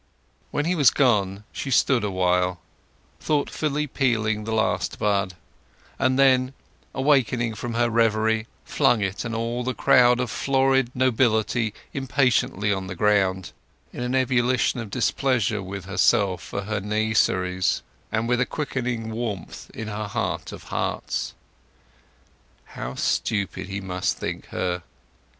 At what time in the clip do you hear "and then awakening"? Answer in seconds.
5.99-7.53